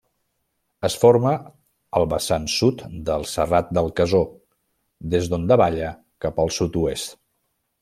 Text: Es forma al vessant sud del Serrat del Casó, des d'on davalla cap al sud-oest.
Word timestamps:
Es 0.87 0.93
forma 1.01 1.33
al 1.99 2.07
vessant 2.13 2.47
sud 2.53 2.81
del 3.11 3.27
Serrat 3.33 3.71
del 3.79 3.91
Casó, 4.01 4.23
des 5.15 5.31
d'on 5.35 5.47
davalla 5.55 5.93
cap 6.27 6.43
al 6.47 6.53
sud-oest. 6.61 7.17